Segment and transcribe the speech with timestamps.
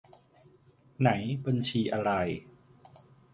[0.99, 1.09] ไหน
[1.45, 2.11] บัญชีอะไร